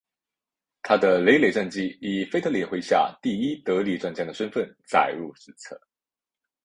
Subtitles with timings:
[0.81, 5.79] 他的累累战绩以腓特烈麾下第一得力战将的身份载入史册。